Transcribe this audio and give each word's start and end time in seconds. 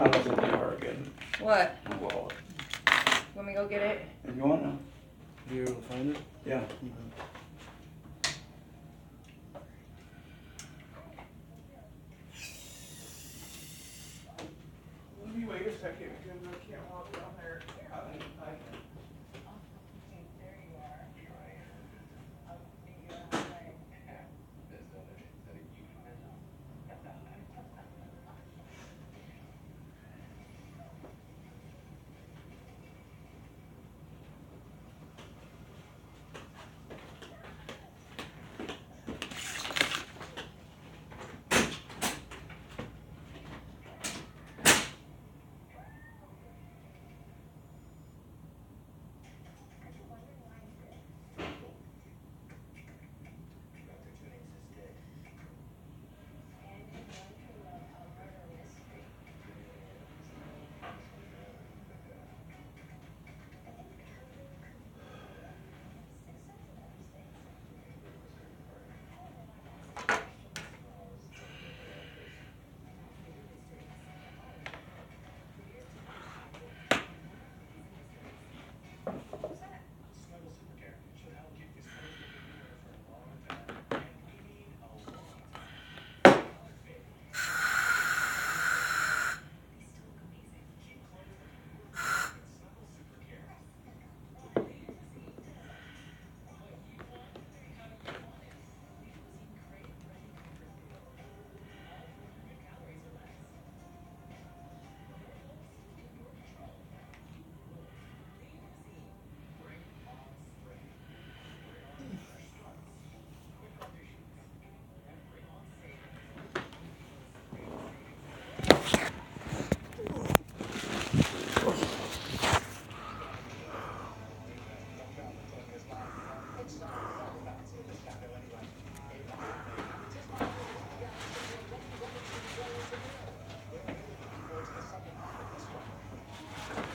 I 0.00 0.08
was 0.08 0.26
in 0.26 0.34
the 0.34 0.46
What? 1.40 1.76
wallet. 2.00 2.32
Me 3.44 3.52
go 3.52 3.68
get 3.68 3.82
it? 3.82 4.02
And 4.24 4.34
you 4.36 4.44
wanna, 4.44 4.78
You 5.50 5.62
able 5.62 5.74
to 5.74 5.80
find 5.82 6.16
it? 6.16 6.22
yeah. 6.46 6.60
Mhm. 6.82 7.29